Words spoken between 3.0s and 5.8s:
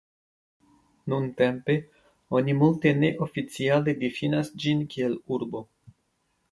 neoficiale difinas ĝin kiel urbo.